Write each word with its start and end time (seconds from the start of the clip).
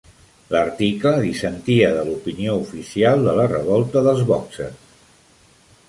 L'article 0.53 1.11
dissentia 1.25 1.91
de 1.99 2.07
l'opinió 2.09 2.57
oficial 2.65 3.29
de 3.29 3.39
la 3.41 3.47
revolta 3.55 4.07
dels 4.09 4.27
bòxers. 4.33 4.93